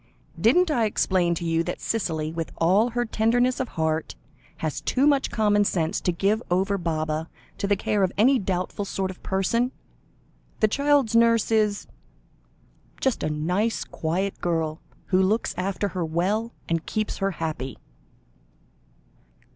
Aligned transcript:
"Didn't 0.39 0.71
I 0.71 0.85
explain 0.85 1.35
to 1.35 1.45
you 1.45 1.61
that 1.61 1.79
Cicely, 1.79 2.33
with 2.33 2.51
all 2.57 2.89
her 2.89 3.05
tenderness 3.05 3.59
of 3.59 3.69
heart, 3.77 4.15
has 4.57 4.81
too 4.81 5.05
much 5.05 5.29
common 5.29 5.63
sense 5.63 6.01
to 6.01 6.11
give 6.11 6.41
over 6.49 6.79
Baba 6.79 7.29
to 7.59 7.67
the 7.67 7.75
care 7.75 8.01
of 8.01 8.11
any 8.17 8.39
doubtful 8.39 8.83
sort 8.83 9.11
of 9.11 9.21
person? 9.21 9.71
The 10.59 10.67
child's 10.67 11.15
nurse 11.15 11.51
is 11.51 11.85
just 12.99 13.21
a 13.21 13.29
nice, 13.29 13.83
quiet 13.83 14.41
girl, 14.41 14.81
who 15.05 15.21
looks 15.21 15.53
after 15.55 15.89
her 15.89 16.03
well 16.03 16.51
and 16.67 16.83
keeps 16.87 17.17
her 17.17 17.29
happy." 17.37 17.77